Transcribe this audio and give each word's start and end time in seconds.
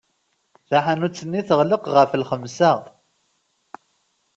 Taḥanut-nni 0.69 1.41
teɣleq 1.47 1.83
ɣef 1.95 2.11
lxemsa. 2.21 2.71